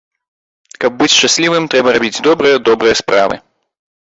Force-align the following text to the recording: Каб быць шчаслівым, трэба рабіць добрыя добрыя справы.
Каб 0.85 0.91
быць 1.01 1.09
шчаслівым, 1.17 1.63
трэба 1.73 1.89
рабіць 1.99 2.23
добрыя 2.29 2.63
добрыя 2.71 2.95
справы. 3.03 3.35